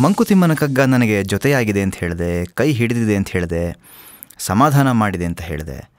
ಮಂಕುತಿಮ್ಮನ 0.00 0.54
ಕಗ್ಗ 0.54 0.80
ನನಗೆ 0.80 1.24
ಜೊತೆಯಾಗಿದೆ 1.24 1.82
ಅಂತ 1.82 1.94
ಹೇಳಿದೆ, 1.94 2.44
ಕೈ 2.44 2.72
ಹಿಡಿದಿದೆ 2.72 3.16
ಅಂತ 3.16 3.28
ಹೇಳಿದೆ, 3.28 3.76
ಸಮಾಧಾನ 4.38 4.90
ಮಾಡಿದೆ 4.90 5.24
ಅಂತ 5.24 5.40
ಹೇಳಿದೆ. 5.40 5.90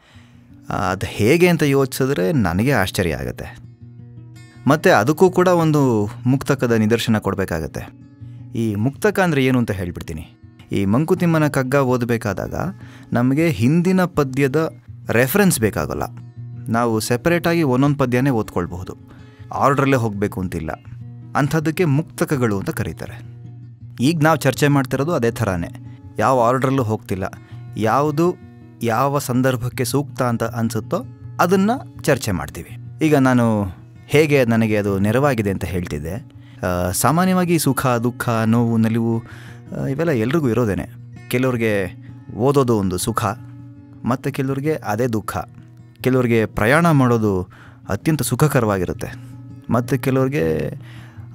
ಅದು 0.92 1.06
ಹೇಗೆ 1.06 1.48
ಅಂತ 1.48 1.64
ಯೋಚಿಸಿದ್ರೆ 1.64 2.32
ನನಗೆ 2.32 2.72
ಆಶ್ಚರ್ಯ 2.72 3.16
ಆಗುತ್ತೆ. 3.16 3.58
ಮತ್ತು 4.68 5.00
ಅದಕ್ಕೂ 5.00 5.30
ಕೂಡ 5.30 5.48
ಒಂದು 5.48 6.10
ಮುಕ್ತಕದ 6.26 6.72
ನಿದರ್ಶನ 6.72 7.18
ಕೊಡಬೇಕಾಗತ್ತೆ. 7.18 7.94
ಈ 8.56 8.76
ಮುಕ್ತಕ 8.76 9.20
ಅಂದರೆ 9.20 9.46
ಏನು 9.46 9.60
ಅಂತ 9.60 9.72
ಹೇಳಿಬಿಡ್ತೀನಿ. 9.72 10.38
ಈ 10.72 10.86
ಮಂಕುತಿಮ್ಮನ 10.86 11.48
ಕಗ್ಗ 11.48 11.76
ಓದಬೇಕಾದಾಗ 11.76 12.56
ನಮಗೆ 13.14 13.50
ಹಿಂದಿನ 13.50 14.06
ಪದ್ಯದ 14.06 14.74
ರೆಫರೆನ್ಸ್ 15.10 15.60
ಬೇಕಾಗಲ್ಲ. 15.60 16.04
ನಾವು 16.70 17.00
ಸೆಪರೇಟಾಗಿ 17.00 17.64
ಒಂದೊಂದು 17.64 17.98
ಪದ್ಯನೇ 17.98 18.30
ಓದ್ಕೊಳ್ಬಹುದು. 18.30 18.98
ಆರ್ಡ್ರಲ್ಲೇ 19.54 19.96
ಹೋಗಬೇಕು 19.96 20.42
ಅಂತಿಲ್ಲ. 20.42 20.72
ಅಂಥದ್ದಕ್ಕೆ 21.36 21.86
ಮುಕ್ತಕಗಳು 21.86 22.60
ಅಂತ 22.60 22.70
ಕರೀತಾರೆ. 22.70 23.33
ಈಗ 24.02 24.20
ನಾವು 24.24 24.38
ಚರ್ಚೆ 24.38 24.68
ಮಾಡ್ತಿರೋದು 24.68 25.14
ಅದೇ 25.14 25.32
ಥರನೇ. 25.32 26.02
ಯಾವ 26.20 26.42
ಆರ್ಡ್ರಲ್ಲೂ 26.42 26.84
ಹೋಗ್ತಿಲ್ಲ. 26.84 27.24
ಯಾವುದು 27.78 28.36
ಯಾವ 28.84 29.20
ಸಂದರ್ಭಕ್ಕೆ 29.20 29.86
ಸೂಕ್ತ 29.86 30.22
ಅಂತ 30.22 30.44
ಅನಿಸುತ್ತೋ 30.44 31.06
ಅದನ್ನು 31.40 32.02
ಚರ್ಚೆ 32.04 32.32
ಮಾಡ್ತೀವಿ. 32.32 32.78
ಈಗ 33.06 33.16
ನಾನು 33.16 33.64
ಹೇಗೆ 34.06 34.46
ನನಗೆ 34.46 34.78
ಅದು 34.78 35.00
ನೆರವಾಗಿದೆ 35.00 35.52
ಅಂತ 35.52 35.66
ಹೇಳ್ತಿದ್ದೆ. 35.66 36.16
ಸಾಮಾನ್ಯವಾಗಿ 36.92 37.60
ಸುಖ, 37.60 37.88
ದುಃಖ, 37.88 38.30
ನೋವು, 38.46 38.78
ನಲಿವು 38.78 39.24
ಇವೆಲ್ಲ 39.90 40.12
ಎಲ್ರಿಗೂ 40.12 40.50
ಇರೋದೇನೆ. 40.50 40.90
ಕೆಲವ್ರಿಗೆ 41.28 41.74
ಓದೋದು 42.36 42.78
ಒಂದು 42.78 42.98
ಸುಖ, 42.98 43.24
ಮತ್ತು 44.06 44.32
ಕೆಲವ್ರಿಗೆ 44.32 44.74
ಅದೇ 44.74 45.08
ದುಃಖ. 45.08 45.38
ಕೆಲವ್ರಿಗೆ 46.02 46.46
ಪ್ರಯಾಣ 46.46 46.92
ಮಾಡೋದು 46.92 47.50
ಅತ್ಯಂತ 47.90 48.22
ಸುಖಕರವಾಗಿರುತ್ತೆ. 48.22 49.10
ಮತ್ತು 49.70 50.00
ಕೆಲವ್ರಿಗೆ 50.00 50.44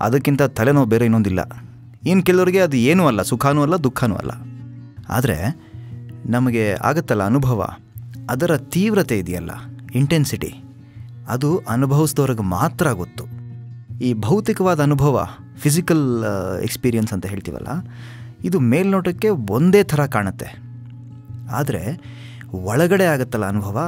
ಅದಕ್ಕಿಂತ 0.00 0.42
ತಲೆನೋವು 0.42 0.86
ಬೇರೆ 0.86 1.04
ಇನ್ನೊಂದಿಲ್ಲ. 1.04 1.40
ಇನ್ನು 2.02 2.22
ಕೆಲವರಿಗೆ 2.24 2.60
ಅದು 2.60 2.76
ಏನೂ 2.76 3.06
ಅಲ್ಲ, 3.06 3.22
ಸುಖನೂ 3.22 3.62
ಅಲ್ಲ, 3.62 3.76
ದುಃಖನೂ 3.76 4.14
ಅಲ್ಲ. 4.14 4.32
ಆದರೆ 5.08 5.38
ನಮಗೆ 6.26 6.64
ಆಗುತ್ತಲ್ಲ 6.72 7.22
ಅನುಭವ. 7.22 7.60
ಅದರ 8.30 8.56
ತೀವ್ರತೆ 8.56 9.18
ಇದೆಯಲ್ಲ 9.18 9.50
ಇಂಟೆನ್ಸಿಟಿ 9.94 10.52
ಅದು 11.28 11.58
ಅನುಭವಿಸಿದವ್ರಿಗೆ 11.58 12.42
ಮಾತ್ರ 12.42 12.92
ಗೊತ್ತು. 12.92 13.24
ಈ 14.04 14.14
ಭೌತಿಕವಾದ 14.14 14.80
ಅನುಭವ 14.80 15.26
ಫಿಸಿಕಲ್ 15.56 16.04
ಎಕ್ಸ್ಪೀರಿಯನ್ಸ್ 16.62 17.12
ಅಂತ 17.12 17.26
ಹೇಳ್ತೀವಲ್ಲ, 17.26 17.70
ಇದು 18.44 18.58
ಮೇಲ್ನೋಟಕ್ಕೆ 18.60 19.28
ಒಂದೇ 19.28 19.82
ಥರ 19.82 20.06
ಕಾಣುತ್ತೆ. 20.06 20.48
ಆದರೆ 21.50 21.82
ಒಳಗಡೆ 22.52 23.04
ಆಗುತ್ತಲ್ಲ 23.04 23.46
ಅನುಭವ, 23.46 23.78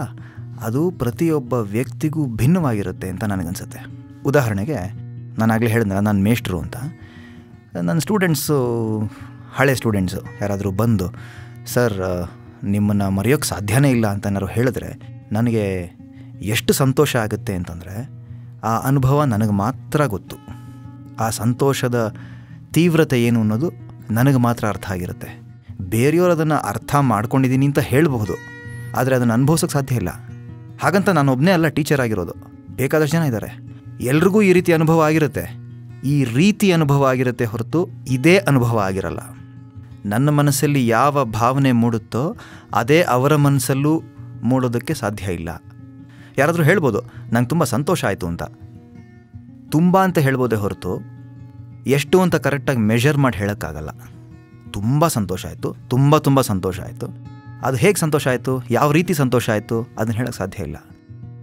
ಅದು 0.61 0.91
ಪ್ರತಿಯೊಬ್ಬ 0.91 1.53
ವ್ಯಕ್ತಿಗೂ 1.53 2.27
ಭಿನ್ನವಾಗಿರುತ್ತೆ 2.27 3.09
ಅಂತ 3.09 3.25
ನನಗನ್ಸುತ್ತೆ. 3.25 3.81
ಉದಾಹರಣೆಗೆ, 4.27 4.79
ನಾನಾಗಲೇ 5.39 5.71
ಹೇಳಿದ್ನಲ್ಲ, 5.71 6.01
ನಾನು 6.01 6.23
ಮೇಷ್ಟ್ರು 6.23 6.59
ಅಂತ. 6.59 6.77
ನನ್ನ 7.75 7.99
ಸ್ಟೂಡೆಂಟ್ಸು 7.99 8.57
ಹಳೆ 9.55 9.75
ಸ್ಟೂಡೆಂಟ್ಸು 9.75 10.21
ಯಾರಾದರೂ 10.41 10.71
ಬಂದು, 10.71 11.07
ಸರ್, 11.67 11.97
ನಿಮ್ಮನ್ನು 12.65 13.11
ಮರೆಯೋಕ್ಕೆ 13.11 13.49
ಸಾಧ್ಯನೇ 13.49 13.91
ಇಲ್ಲ 13.91 14.07
ಅಂತ 14.07 14.27
ಏನಾದ್ರು 14.27 14.47
ಹೇಳಿದ್ರೆ, 14.47 14.89
ನನಗೆ 15.33 15.65
ಎಷ್ಟು 16.41 16.73
ಸಂತೋಷ 16.73 17.17
ಆಗುತ್ತೆ 17.17 17.55
ಅಂತಂದರೆ, 17.55 17.95
ಆ 18.65 18.73
ಅನುಭವ 18.79 19.25
ನನಗೆ 19.25 19.51
ಮಾತ್ರ 19.51 20.07
ಗೊತ್ತು. 20.07 20.37
ಆ 21.21 21.31
ಸಂತೋಷದ 21.31 21.99
ತೀವ್ರತೆ 22.73 23.23
ಏನು 23.23 23.41
ಅನ್ನೋದು 23.41 23.71
ನನಗೆ 24.11 24.37
ಮಾತ್ರ 24.37 24.65
ಅರ್ಥ 24.69 24.87
ಆಗಿರುತ್ತೆ. 24.91 25.31
ಬೇರೆಯವರು 25.81 26.33
ಅದನ್ನು 26.33 26.59
ಅರ್ಥ 26.69 26.95
ಮಾಡ್ಕೊಂಡಿದ್ದೀನಿ 26.95 27.67
ಅಂತ 27.67 27.79
ಹೇಳಬಹುದು, 27.79 28.37
ಆದರೆ 28.97 29.15
ಅದನ್ನು 29.15 29.35
ಅನುಭವಿಸೋಕ್ಕೆ 29.35 29.77
ಸಾಧ್ಯ 29.79 29.97
ಇಲ್ಲ. 29.97 30.11
ಹಾಗಂತ 30.83 31.09
ನಾನೊಬ್ಬನೇ 31.09 31.51
ಅಲ್ಲ, 31.51 31.69
ಟೀಚರ್ 31.69 32.01
ಆಗಿರೋದು. 32.01 32.35
ಬೇಕಾದಷ್ಟು 32.77 33.17
ಜನ 33.17 33.23
ಇದ್ದಾರೆ 33.23 33.51
ಎಲ್ರಿಗೂ 34.01 34.43
ಈ 34.43 34.53
ರೀತಿ 34.53 34.73
ಅನುಭವ 34.73 35.01
ಆಗಿರುತ್ತೆ. 35.01 35.60
ಈ 36.05 36.25
ರೀತಿ 36.25 36.73
ಅನುಭವ 36.73 37.05
ಆಗಿರುತ್ತೆ 37.05 37.45
ಹೊರತು 37.45 37.89
ಇದೇ 38.09 38.39
ಅನುಭವ 38.39 38.79
ಆಗಿರಲ್ಲ. 38.79 39.19
ನನ್ನ 40.05 40.29
ಮನಸ್ಸಲ್ಲಿ 40.29 40.89
ಯಾವ 40.89 41.25
ಭಾವನೆ 41.25 41.73
ಮೂಡುತ್ತೋ 41.73 42.37
ಅದೇ 42.75 43.03
ಅವರ 43.03 43.37
ಮನಸ್ಸಲ್ಲೂ 43.37 44.03
ಮೂಡೋದಕ್ಕೆ 44.43 44.95
ಸಾಧ್ಯ 44.95 45.33
ಇಲ್ಲ. 45.33 45.63
ಯಾರಾದರೂ 46.39 46.63
ಹೇಳ್ಬೋದು, 46.63 47.01
ನಂಗೆ 47.33 47.49
ತುಂಬ 47.49 47.65
ಸಂತೋಷ 47.65 48.05
ಆಯಿತು 48.05 48.27
ಅಂತ. 48.27 48.43
ತುಂಬ 49.71 50.03
ಅಂತ 50.03 50.19
ಹೇಳ್ಬೋದೇ 50.19 50.57
ಹೊರತು 50.57 51.01
ಎಷ್ಟು 51.87 52.21
ಅಂತ 52.21 52.37
ಕರೆಕ್ಟಾಗಿ 52.37 52.79
ಮೆಷರ್ 52.79 53.17
ಮಾಡಿ 53.17 53.39
ಹೇಳೋಕ್ಕಾಗಲ್ಲ. 53.39 53.89
ತುಂಬ 54.73 55.09
ಸಂತೋಷ 55.09 55.47
ಆಯಿತು, 55.47 55.77
ತುಂಬ 55.89 56.19
ತುಂಬ 56.19 56.41
ಸಂತೋಷ 56.41 56.81
ಆಯಿತು. 56.81 57.07
ಅದು 57.63 57.77
ಹೇಗೆ 57.77 58.01
ಸಂತೋಷ 58.01 58.29
ಆಯಿತು, 58.29 58.63
ಯಾವ 58.71 58.93
ರೀತಿ 58.93 59.15
ಸಂತೋಷ 59.15 59.51
ಆಯಿತು 59.51 59.83
ಅದನ್ನು 59.99 60.13
ಹೇಳೋಕ್ಕೆ 60.13 60.39
ಸಾಧ್ಯ 60.39 60.63
ಇಲ್ಲ. 60.63 60.77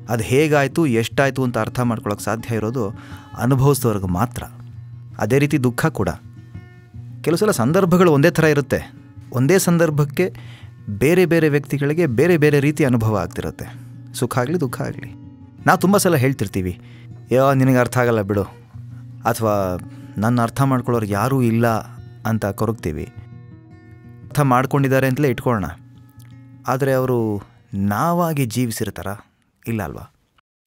ಅದು 0.09 0.23
ಹೇಗಾಯಿತು, 0.23 0.85
ಎಷ್ಟಾಯಿತು 0.85 1.43
ಅಂತ 1.43 1.57
ಅರ್ಥ 1.57 1.79
ಮಾಡ್ಕೊಳ್ಳೋಕೆ 1.79 2.23
ಸಾಧ್ಯ 2.23 2.55
ಇರೋದು 2.55 2.83
ಅನುಭವಿಸಿದವ್ರಿಗೆ 3.37 4.07
ಮಾತ್ರ. 4.07 4.43
ಅದೇ 5.17 5.39
ರೀತಿ 5.39 5.63
ದುಃಖ 5.63 5.85
ಕೂಡ. 5.85 6.09
ಕೆಲವು 7.21 7.37
ಸಲ 7.37 7.51
ಸಂದರ್ಭಗಳು 7.51 8.11
ಒಂದೇ 8.13 8.29
ಥರ 8.29 8.43
ಇರುತ್ತೆ. 8.43 8.93
ಒಂದೇ 9.33 9.57
ಸಂದರ್ಭಕ್ಕೆ 9.57 10.35
ಬೇರೆ 10.89 11.25
ಬೇರೆ 11.25 11.49
ವ್ಯಕ್ತಿಗಳಿಗೆ 11.49 12.05
ಬೇರೆ 12.05 12.37
ಬೇರೆ 12.37 12.59
ರೀತಿ 12.59 12.85
ಅನುಭವ 12.85 13.17
ಆಗ್ತಿರುತ್ತೆ. 13.17 13.65
ಸುಖ 14.13 14.37
ಆಗಲಿ 14.37 14.59
ದುಃಖ 14.59 14.81
ಆಗಲಿ. 14.81 15.13
ನಾವು 15.65 15.79
ತುಂಬ 15.79 15.97
ಸಲ 15.97 16.15
ಹೇಳ್ತಿರ್ತೀವಿ, 16.15 16.81
ಯೋ, 17.31 17.53
ನಿನಗೆ 17.53 17.77
ಅರ್ಥ 17.77 17.97
ಆಗಲ್ಲ 17.97 18.21
ಬಿಡು. 18.21 18.43
ಅಥವಾ 19.25 19.79
ನನ್ನ 20.17 20.41
ಅರ್ಥ 20.41 20.61
ಮಾಡ್ಕೊಳ್ಳೋರು 20.61 21.05
ಯಾರೂ 21.05 21.41
ಇಲ್ಲ 21.41 21.67
ಅಂತ 22.25 22.45
ಕೊರಗ್ತೀವಿ. 22.45 23.03
ಅರ್ಥ 24.23 24.39
ಮಾಡ್ಕೊಂಡಿದ್ದಾರೆ 24.39 25.07
ಅಂತಲೇ 25.07 25.29
ಇಟ್ಕೊಳ್ಳೋಣ. 25.29 25.65
ಆದರೆ 26.67 26.93
ಅವರು 26.93 27.43
ನಾವಾಗಿ 27.73 28.45
ಜೀವಿಸಿರ್ತಾರ? 28.45 29.07
ಇಲ್ಲ 29.67 29.83
ಅಲ್ವಾ? 29.83 30.13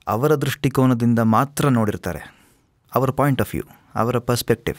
ಅವರ 0.09 0.35
ದೃಷ್ಟಿಕೋನದಿಂದ 0.35 1.19
ಮಾತ್ರ 1.19 1.69
ನೋಡಿರ್ತಾರೆ. 1.69 2.35
ಅವರ 2.95 3.11
ಪಾಯಿಂಟ್ 3.11 3.41
ಆಫ್ 3.41 3.55
ವ್ಯೂ 3.55 3.80
ಅವರ 3.95 4.19
ಪರ್ಸ್ಪೆಕ್ಟಿವ್ 4.19 4.77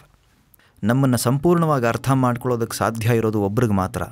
ನಮ್ಮನ್ನು 0.83 1.17
ಸಂಪೂರ್ಣವಾಗಿ 1.17 1.85
ಅರ್ಥ 1.85 2.11
ಮಾಡ್ಕೊಳ್ಳೋದಕ್ಕೆ 2.11 2.77
ಸಾಧ್ಯ 2.77 3.15
ಇರೋದು 3.15 3.41
ಒಬ್ರಿಗೆ 3.41 3.73
ಮಾತ್ರ. 3.73 4.03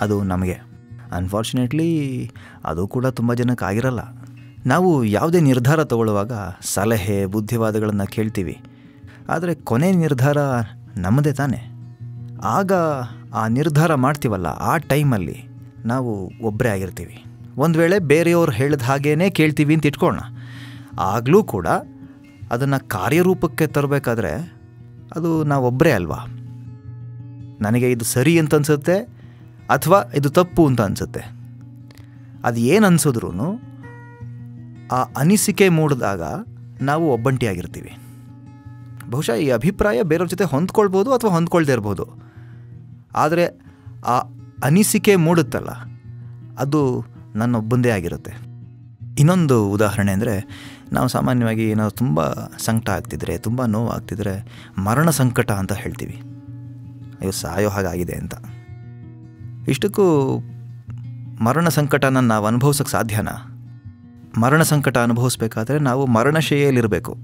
ಅದು 0.00 0.22
ನಮಗೆ. 0.22 0.56
ಅನ್ಫಾರ್ಚುನೇಟ್ಲಿ 1.12 2.30
ಅದು 2.64 2.88
ಕೂಡ 2.88 3.06
ತುಂಬ 3.06 3.34
ಜನಕ್ಕೆ 3.34 3.64
ಆಗಿರಲ್ಲ. 3.64 4.00
ನಾವು 4.66 5.04
ಯಾವುದೇ 5.04 5.40
ನಿರ್ಧಾರ 5.40 5.84
ತಗೊಳ್ಳುವಾಗ 5.84 6.32
ಸಲಹೆ, 6.60 7.26
ಬುದ್ಧಿವಾದಗಳನ್ನು 7.26 8.06
ಕೇಳ್ತೀವಿ. 8.06 8.60
ಆದರೆ 9.28 9.54
ಕೊನೆ 9.54 9.92
ನಿರ್ಧಾರ 9.92 10.36
ನಮ್ಮದೇ 10.96 11.32
ತಾನೇ. 11.32 11.70
ಆಗ 12.42 12.72
ಆ 13.34 13.48
ನಿರ್ಧಾರ 13.48 13.94
ಮಾಡ್ತೀವಲ್ಲ, 13.94 14.46
ಆ 14.46 14.76
ಟೈಮಲ್ಲಿ 14.76 15.44
ನಾವು 15.84 16.30
ಒಬ್ಬರೇ 16.42 16.68
ಆಗಿರ್ತೀವಿ. 16.68 17.24
ಒಂದು 17.56 17.78
ವೇಳೆ 17.78 17.98
ಬೇರೆಯವ್ರು 17.98 18.52
ಹೇಳಿದ 18.52 18.82
ಹಾಗೇ 18.82 19.30
ಕೇಳ್ತೀವಿ 19.30 19.74
ಅಂತ 19.74 19.86
ಇಟ್ಕೊಳ್ಳೋಣ. 19.86 20.20
ಆಗಲೂ 20.98 21.44
ಕೂಡ 21.44 21.66
ಅದನ್ನು 22.54 22.78
ಕಾರ್ಯರೂಪಕ್ಕೆ 22.88 23.66
ತರಬೇಕಾದ್ರೆ 23.66 24.32
ಅದು 25.16 25.30
ನಾವೊಬ್ಬರೇ 25.44 25.92
ಅಲ್ವಾ? 25.92 26.20
ನನಗೆ 27.60 27.88
ಇದು 27.90 28.04
ಸರಿ 28.04 28.32
ಅಂತ 28.38 28.54
ಅನಿಸುತ್ತೆ 28.54 28.96
ಅಥವಾ 29.70 29.98
ಇದು 30.14 30.28
ತಪ್ಪು 30.30 30.62
ಅಂತ 30.66 30.80
ಅನಿಸುತ್ತೆ. 30.80 31.22
ಅದು 32.44 32.58
ಏನು 32.72 32.84
ಅನಿಸಿದ್ರೂ 32.86 33.30
ಆ 34.92 34.98
ಅನಿಸಿಕೆ 35.16 35.66
ಮೂಡಿದಾಗ 35.68 36.22
ನಾವು 36.82 37.04
ಒಬ್ಬಂಟಿಯಾಗಿರ್ತೀವಿ 37.12 37.92
ಬಹುಶಃ 39.10 39.36
ಈ 39.44 39.46
ಅಭಿಪ್ರಾಯ 39.50 39.98
ಬೇರೆಯವ್ರ 40.10 40.30
ಜೊತೆ 40.30 40.44
ಹೊಂದ್ಕೊಳ್ಬೋದು 40.44 41.10
ಅಥವಾ 41.12 41.30
ಹೊಂದ್ಕೊಳ್ದೇ 41.30 41.72
ಇರ್ಬೋದು. 41.72 42.04
ಆದರೆ 43.14 43.44
ಆ 44.06 44.16
ಅನಿಸಿಕೆ 44.64 45.14
ಮೂಡುತ್ತಲ್ಲ, 45.16 45.70
ಅದು 46.58 46.80
ನನ್ನೊಬ್ಬಂದೇ 47.36 47.90
ಆಗಿರುತ್ತೆ. 47.90 48.32
ಇನ್ನೊಂದು 49.20 49.56
ಉದಾಹರಣೆ 49.70 50.12
ಅಂದರೆ 50.12 50.34
ನಾವು 50.92 51.08
ಸಾಮಾನ್ಯವಾಗಿ 51.08 51.74
ನಾವು 51.74 51.90
ತುಂಬ 51.90 52.32
ಸಂಕಟ 52.58 52.90
ಆಗ್ತಿದ್ರೆ, 52.90 53.38
ತುಂಬ 53.38 53.64
ನೋವು 53.64 53.90
ಆಗ್ತಿದ್ರೆ 53.90 54.64
ಮರಣ 54.78 55.10
ಸಂಕಟ 55.10 55.52
ಅಂತ 55.52 55.72
ಹೇಳ್ತೀವಿ. 55.72 56.20
ಅಯ್ಯೋ, 57.20 57.30
ಸಾಯೋ 57.30 57.68
ಹಾಗಾಗಿದೆ 57.68 58.12
ಅಂತ. 58.12 58.34
ಇಷ್ಟಕ್ಕೂ 59.68 60.38
ಮರಣ 61.40 61.68
ಸಂಕಟನ 61.68 62.20
ನಾವು 62.20 62.46
ಅನುಭವಿಸೋಕ್ಕೆ 62.46 62.92
ಸಾಧ್ಯನಾ? 62.92 63.50
ಮರಣ 64.38 64.62
ಸಂಕಟ 64.62 64.98
ಅನುಭವಿಸ್ಬೇಕಾದ್ರೆ 64.98 65.78
ನಾವು 65.78 66.06
ಮರಣಶೈಲಿರಬೇಕು 66.06 67.16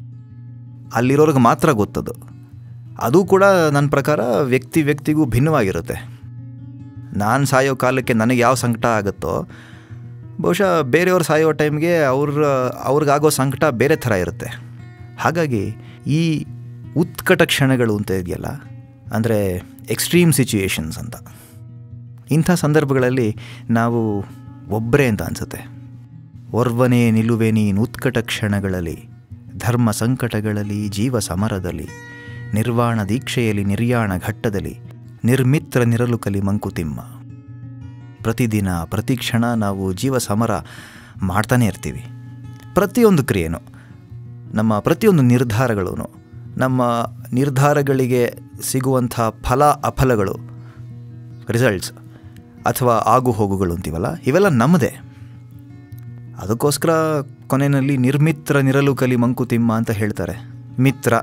ಅಲ್ಲಿರೋರಿಗೆ 0.94 1.38
ಮಾತ್ರ 1.38 1.70
ಗೊತ್ತದು. 1.70 2.14
ಅದು 3.02 3.24
ಕೂಡ 3.24 3.44
ನನ್ನ 3.44 3.90
ಪ್ರಕಾರ 3.90 4.20
ವ್ಯಕ್ತಿ 4.42 4.82
ವ್ಯಕ್ತಿಗೂ 4.82 5.26
ಭಿನ್ನವಾಗಿರುತ್ತೆ. 5.26 6.20
ನಾನು 7.16 7.46
ಸಾಯೋ 7.46 7.76
ಕಾಲಕ್ಕೆ 7.76 8.12
ನನಗೆ 8.12 8.38
ಯಾವ 8.38 8.54
ಸಂಕಟ 8.54 8.86
ಆಗುತ್ತೋ 8.86 9.48
ಬಹುಶಃ 10.40 10.70
ಬೇರೆಯವ್ರು 10.94 11.24
ಸಾಯೋ 11.24 11.50
ಟೈಮ್ಗೆ 11.60 11.92
ಅವ್ರ 12.12 12.44
ಅವ್ರಿಗಾಗೋ 12.90 13.30
ಸಂಕಟ 13.38 13.64
ಬೇರೆ 13.80 13.96
ಥರ 14.04 14.12
ಇರುತ್ತೆ. 14.22 14.48
ಹಾಗಾಗಿ 15.18 15.64
ಈ 16.18 16.20
ಉತ್ಕಟ 17.02 17.42
ಕ್ಷಣಗಳು 17.52 17.94
ಅಂತ 18.00 18.10
ಇದೆಯಲ್ಲ, 18.22 18.48
ಅಂದರೆ 19.16 19.38
ಎಕ್ಸ್ಟ್ರೀಮ್ 19.94 20.32
ಸಿಚುಯೇಷನ್ಸ್ 20.32 20.98
ಅಂತ. 21.02 21.16
ಇಂಥ 22.30 22.50
ಸಂದರ್ಭಗಳಲ್ಲಿ 22.62 23.28
ನಾವು 23.70 24.00
ಒಬ್ಬರೇ 24.70 25.06
ಅಂತ 25.06 25.22
ಅನಿಸುತ್ತೆ. 25.22 25.60
ಒರ್ವನೇ 26.52 27.02
ನಿಲುವೆ 27.10 27.48
ನೀನು 27.50 27.78
ಉತ್ಕಟ 27.82 28.18
ಕ್ಷಣಗಳಲ್ಲಿ, 28.30 28.98
ಧರ್ಮ 29.56 29.90
ಸಂಕಟಗಳಲ್ಲಿ, 30.00 30.80
ಜೀವ 30.88 31.18
ಸಮರದಲ್ಲಿ, 31.28 31.88
ನಿರ್ವಾಣ 32.54 33.00
ದೀಕ್ಷೆಯಲ್ಲಿ, 33.04 33.64
ನಿರ್ಯಾಣ 33.64 34.12
ಘಟ್ಟದಲ್ಲಿ, 34.26 34.74
ನಿರ್ಮಿತ್ರ 35.24 35.80
ನಿರಲುಕಲಿ 35.84 36.40
ಮಂಕುತಿಮ್ಮ. 36.40 37.00
ಪ್ರತಿದಿನ, 38.22 38.68
ಪ್ರತಿ 38.84 39.16
ಕ್ಷಣ 39.16 39.44
ನಾವು 39.54 39.92
ಜೀವ 39.92 40.18
ಸಮರ 40.18 40.50
ಮಾಡ್ತಾನೆ 41.22 41.66
ಇರ್ತೀವಿ. 41.66 42.04
ಪ್ರತಿಯೊಂದು 42.74 43.24
ಕ್ರಿಯೆನೂ, 43.24 43.58
ನಮ್ಮ 44.54 44.78
ಪ್ರತಿಯೊಂದು 44.78 45.22
ನಿರ್ಧಾರಗಳೂ 45.22 46.14
ನಮ್ಮ 46.56 47.06
ನಿರ್ಧಾರಗಳಿಗೆ 47.32 48.34
ಸಿಗುವಂಥ 48.62 49.20
ಫಲ, 49.42 49.64
ಅಫಲಗಳು 49.64 50.34
ರಿಸಲ್ಟ್ಸ್ 51.48 51.92
ಅಥವಾ 52.66 52.94
ಆಗು 52.94 53.30
ಹೋಗುಗಳು 53.30 53.74
ಅಂತೀವಲ್ಲ, 53.74 54.16
ಇವೆಲ್ಲ 54.26 54.48
ನಮ್ಮದೇ. 54.48 55.00
ಅದಕ್ಕೋಸ್ಕರ 56.38 56.90
ಕೊನೆಯಲ್ಲಿ 57.46 57.96
ನಿರ್ಮಿತ್ರ, 57.96 58.58
ನಿರಲು 58.60 58.94
ಕಲಿ 58.94 59.16
ಮಂಕುತಿಮ್ಮ 59.16 59.72
ಅಂತ 59.72 59.90
ಹೇಳ್ತಾರೆ. 59.90 60.36
ಮಿತ್ರ. 60.80 61.14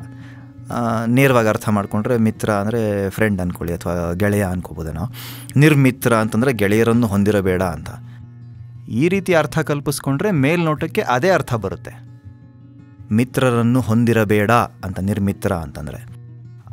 ನೇರವಾಗಿ 1.08 1.48
ಅರ್ಥ 1.48 1.70
ಮಾಡಿಕೊಂಡ್ರೆ 1.70 2.18
ಮಿತ್ರ 2.18 2.52
ಅಂದರೆ 2.52 3.10
ಫ್ರೆಂಡ್ 3.10 3.42
ಅಂದ್ಕೊಳ್ಳಿ 3.42 3.76
ಅಥವಾ 3.76 4.14
ಗೆಳೆಯ 4.14 4.46
ಅನ್ಕೋಬೋದೇನೋ 4.46 5.12
ನಿರ್ಮಿತ್ರ 5.58 6.16
ಅಂತಂದರೆ 6.16 6.54
ಗೆಳೆಯರನ್ನು 6.54 7.08
ಹೊಂದಿರಬೇಡ 7.08 7.64
ಅಂತ. 7.64 7.90
ಈ 8.90 9.08
ರೀತಿ 9.08 9.34
ಅರ್ಥ 9.34 9.60
ಕಲ್ಪಿಸ್ಕೊಂಡ್ರೆ 9.60 10.32
ಮೇಲ್ನೋಟಕ್ಕೆ 10.32 11.02
ಅದೇ 11.02 11.30
ಅರ್ಥ 11.30 11.54
ಬರುತ್ತೆ. 11.54 12.08
ಮಿತ್ರರನ್ನು 13.12 13.82
ಹೊಂದಿರಬೇಡ 13.82 14.52
ಅಂತ 14.52 15.00
ನಿರ್ಮಿತ್ರ 15.00 15.54
ಅಂತಂದರೆ. 15.54 15.98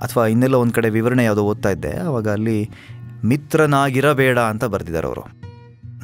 ಅಥವಾ 0.03 0.27
ಇನ್ನೆಲ್ಲ 0.27 0.55
ಒಂದು 0.55 0.73
ಕಡೆ 0.73 0.91
ವಿವರಣೆ 0.91 1.25
ಯಾವುದೋ 1.25 1.43
ಓದ್ತಾ 1.43 1.71
ಇದ್ದೆ 1.71 1.97
ಆವಾಗ 1.97 2.29
ಅಲ್ಲಿ 2.29 2.71
ಮಿತ್ರನಾಗಿರಬೇಡ 3.25 4.39
ಅಂತ 4.39 4.65
ಬರೆದಿದ್ದಾರೆ 4.65 5.07
ಅವರು. 5.07 5.23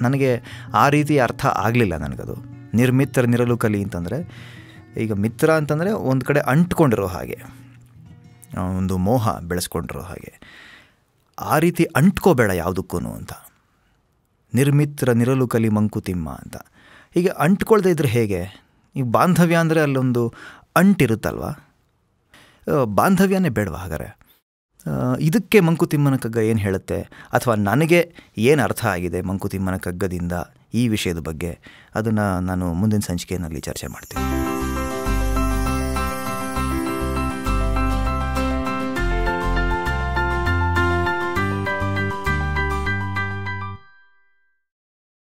ನನಗೆ 0.03 0.43
ಆ 0.75 0.89
ರೀತಿ 0.89 1.19
ಅರ್ಥ 1.19 1.47
ಆಗಲಿಲ್ಲ 1.47 1.97
ನನಗದು. 1.97 2.37
ನಿರ್ಮಿತ್ರ 2.75 3.23
ನಿರಲು 3.23 3.57
ಕಲಿ 3.57 3.83
ಅಂತಂದರೆ, 3.83 4.29
ಈಗ 4.97 5.13
ಮಿತ್ರ 5.13 5.51
ಅಂತಂದರೆ 5.51 5.91
ಒಂದು 5.91 6.27
ಕಡೆ 6.27 6.41
ಅಂಟ್ಕೊಂಡಿರೋ 6.41 7.07
ಹಾಗೆ. 7.07 7.60
ಒಂದು 8.59 8.99
ಮೋಹ 8.99 9.39
ಬೆಳೆಸ್ಕೊಂಡಿರೋ 9.39 10.01
ಹಾಗೆ. 10.01 10.41
ಆ 11.39 11.59
ರೀತಿ 11.59 11.85
ಅಂಟ್ಕೋಬೇಡ 11.85 12.51
ಯಾವುದಕ್ಕೂ 12.51 12.99
ಅಂತ. 12.99 13.33
ನಿರ್ಮಿತ್ರ 14.55 15.13
ನಿರಲು 15.13 15.49
ಕಲಿ 15.49 15.69
ಮಂಕುತಿಮ್ಮ 15.69 16.31
ಅಂತ. 16.31 16.57
ಹೀಗೆ 17.15 17.29
ಅಂಟ್ಕೊಳ್ದೇ 17.29 17.91
ಇದ್ರೆ 17.91 18.09
ಹೇಗೆ? 18.09 18.65
ಈಗ 18.97 19.05
ಬಾಂಧವ್ಯ 19.11 19.57
ಅಂದರೆ 19.57 19.81
ಅಲ್ಲೊಂದು 19.81 20.35
ಅಂಟಿರುತ್ತಲ್ವ? 20.77 21.45
ಬಾಂಧವ್ಯನೇ 22.85 23.49
ಬೇಡವಾ 23.49 23.79
ಹಾಗಾದ್ರೆ? 23.79 24.21
ಇದಕ್ಕೆ 25.21 25.61
ಮಂಕುತಿಮ್ಮನ 25.61 26.17
ಕಗ್ಗ 26.17 26.37
ಏನು 26.37 26.59
ಹೇಳುತ್ತೆ? 26.59 27.03
ಅಥವಾ 27.33 27.55
ನನಗೆ 27.55 28.15
ಏನು 28.39 28.63
ಅರ್ಥ 28.63 28.85
ಆಗಿದೆ 28.85 29.21
ಮಂಕುತಿಮ್ಮನ 29.21 29.77
ಕಗ್ಗದಿಂದ 29.77 30.33
ಈ 30.75 30.89
ವಿಷಯದ 30.89 31.19
ಬಗ್ಗೆ? 31.19 31.59
ಅದನ್ನು 31.95 32.41
ನಾನು 32.41 32.73
ಮುಂದಿನ 32.73 32.99
ಸಂಚಿಕೆಯಲ್ಲಿ 32.99 33.61
ಚರ್ಚೆ 33.61 33.87
ಮಾಡ್ತೀನಿ. 33.87 34.60